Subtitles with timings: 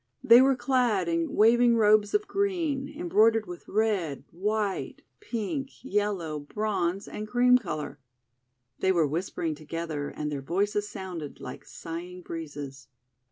[0.23, 7.07] They were clad in waving robes of green, embroidered with red, white, pink, yellow, bronze,
[7.07, 7.99] and cream colour.
[8.79, 12.87] They were whispering together, and their voices sounded like sighing breezes.